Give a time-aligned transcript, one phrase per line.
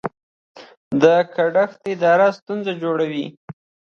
[1.01, 3.25] دا ګډښت اداري ستونزې جوړوي.